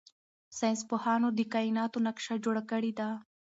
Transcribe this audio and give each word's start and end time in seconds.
ساینس 0.57 0.81
پوهانو 0.89 1.27
د 1.33 1.39
کائناتو 1.53 1.97
نقشه 2.07 2.35
جوړه 2.45 2.61
کړې 2.71 2.91
ده. 2.99 3.09